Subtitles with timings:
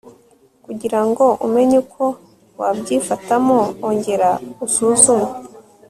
[0.65, 2.03] kugira ngo umenye uko
[2.59, 4.29] wabyifatamo ongera
[4.65, 5.29] usuzume